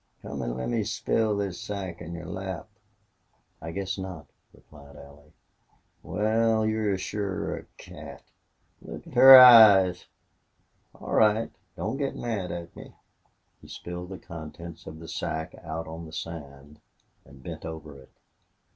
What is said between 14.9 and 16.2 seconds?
the sack out on the